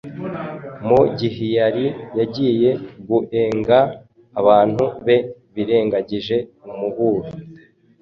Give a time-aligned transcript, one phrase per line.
[0.87, 1.85] Mu gihyari
[2.19, 2.69] yagiye
[3.07, 3.79] guenga,
[4.39, 5.17] abantu be
[5.53, 6.35] birengagije
[6.69, 7.27] umuburo